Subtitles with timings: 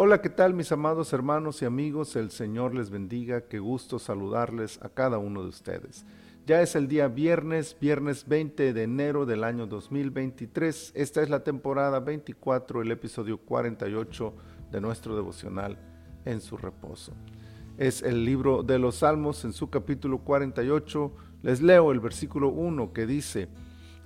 [0.00, 2.14] Hola, ¿qué tal mis amados hermanos y amigos?
[2.14, 6.06] El Señor les bendiga, qué gusto saludarles a cada uno de ustedes.
[6.46, 10.92] Ya es el día viernes, viernes 20 de enero del año 2023.
[10.94, 14.34] Esta es la temporada 24, el episodio 48
[14.70, 15.76] de nuestro devocional
[16.24, 17.12] en su reposo.
[17.76, 21.12] Es el libro de los Salmos en su capítulo 48.
[21.42, 23.48] Les leo el versículo 1 que dice,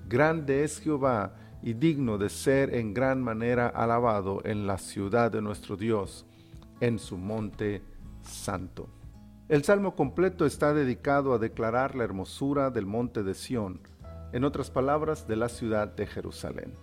[0.08, 5.40] Grande es Jehová y digno de ser en gran manera alabado en la ciudad de
[5.40, 6.26] nuestro Dios,
[6.80, 7.82] en su monte
[8.22, 8.88] santo.
[9.48, 13.80] El salmo completo está dedicado a declarar la hermosura del monte de Sión,
[14.32, 16.74] en otras palabras, de la ciudad de Jerusalén.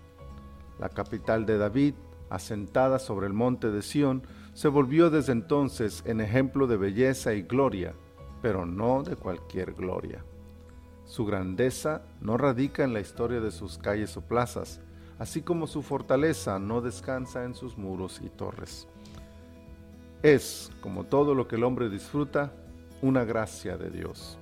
[0.79, 1.95] La capital de David,
[2.29, 4.21] asentada sobre el monte de Sión,
[4.53, 7.93] se volvió desde entonces en ejemplo de belleza y gloria,
[8.41, 10.23] pero no de cualquier gloria.
[11.09, 14.79] Su grandeza no radica en la historia de sus calles o plazas,
[15.17, 18.87] así como su fortaleza no descansa en sus muros y torres.
[20.21, 22.53] Es, como todo lo que el hombre disfruta,
[23.01, 24.37] una gracia de Dios.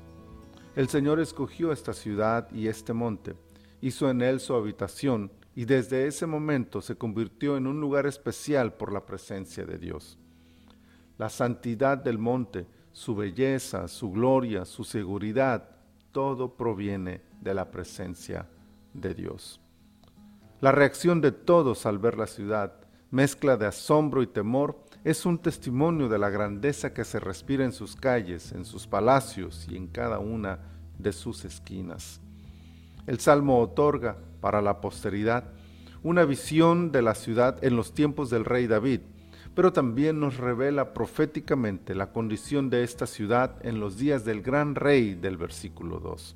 [0.76, 3.36] El Señor escogió esta ciudad y este monte,
[3.80, 8.74] hizo en él su habitación y desde ese momento se convirtió en un lugar especial
[8.74, 10.20] por la presencia de Dios.
[11.18, 15.77] La santidad del monte, su belleza, su gloria, su seguridad,
[16.18, 18.48] todo proviene de la presencia
[18.92, 19.62] de Dios.
[20.62, 22.74] La reacción de todos al ver la ciudad,
[23.12, 27.72] mezcla de asombro y temor, es un testimonio de la grandeza que se respira en
[27.72, 30.58] sus calles, en sus palacios y en cada una
[30.98, 32.20] de sus esquinas.
[33.06, 35.54] El Salmo otorga para la posteridad
[36.02, 39.02] una visión de la ciudad en los tiempos del rey David,
[39.58, 44.76] pero también nos revela proféticamente la condición de esta ciudad en los días del gran
[44.76, 46.36] rey del versículo 2,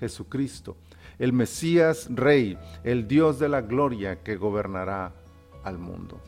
[0.00, 0.76] Jesucristo,
[1.20, 5.12] el Mesías rey, el Dios de la gloria que gobernará
[5.62, 6.20] al mundo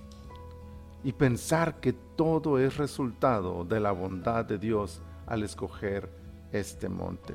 [1.03, 6.09] y pensar que todo es resultado de la bondad de Dios al escoger
[6.53, 7.35] este monte.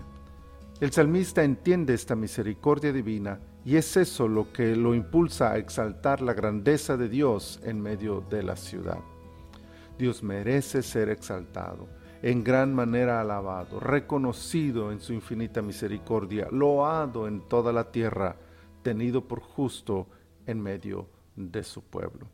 [0.80, 6.22] El salmista entiende esta misericordia divina y es eso lo que lo impulsa a exaltar
[6.22, 9.00] la grandeza de Dios en medio de la ciudad.
[9.98, 11.88] Dios merece ser exaltado,
[12.22, 18.36] en gran manera alabado, reconocido en su infinita misericordia, loado en toda la tierra,
[18.82, 20.08] tenido por justo
[20.46, 22.28] en medio de su pueblo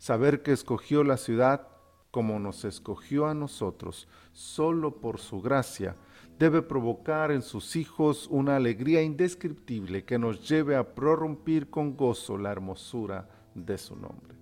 [0.00, 1.68] saber que escogió la ciudad
[2.10, 5.94] como nos escogió a nosotros, solo por su gracia,
[6.40, 12.38] debe provocar en sus hijos una alegría indescriptible que nos lleve a prorrumpir con gozo
[12.38, 14.36] la hermosura de su nombre.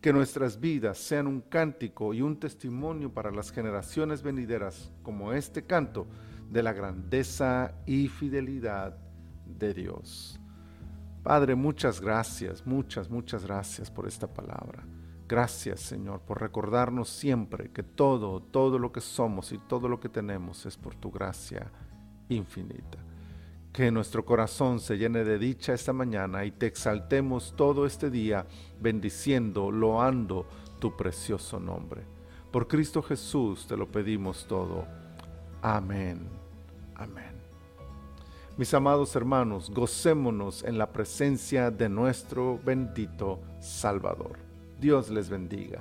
[0.00, 5.64] Que nuestras vidas sean un cántico y un testimonio para las generaciones venideras, como este
[5.64, 6.06] canto,
[6.50, 8.96] de la grandeza y fidelidad
[9.44, 10.40] de Dios.
[11.22, 14.82] Padre, muchas gracias, muchas, muchas gracias por esta palabra.
[15.28, 20.08] Gracias, Señor, por recordarnos siempre que todo, todo lo que somos y todo lo que
[20.08, 21.72] tenemos es por tu gracia
[22.28, 22.98] infinita.
[23.72, 28.46] Que nuestro corazón se llene de dicha esta mañana y te exaltemos todo este día,
[28.80, 30.46] bendiciendo, loando
[30.78, 32.02] tu precioso nombre.
[32.52, 34.86] Por Cristo Jesús te lo pedimos todo.
[35.60, 36.28] Amén.
[36.94, 37.34] Amén.
[38.56, 44.45] Mis amados hermanos, gocémonos en la presencia de nuestro bendito Salvador.
[44.78, 45.80] Dios les bendiga.